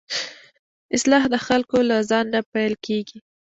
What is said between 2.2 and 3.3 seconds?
نه پيل کېږي.